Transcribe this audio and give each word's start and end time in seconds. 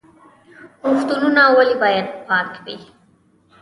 روغتونونه 0.85 1.41
ولې 1.55 1.75
باید 1.83 2.07
پاک 2.27 2.51
وي؟ 2.65 2.77